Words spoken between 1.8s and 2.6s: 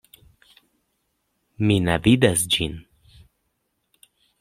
ne vidas